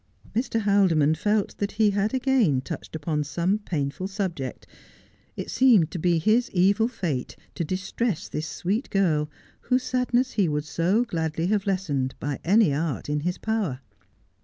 [0.35, 0.59] Mr.
[0.61, 4.65] Haldimond felt that he had again touched upon some painful subject.
[5.35, 9.29] It seemed to be his evil fate to distress this sweet girl,
[9.59, 13.81] whose sadness he would so gladly have lessened by any art in his power.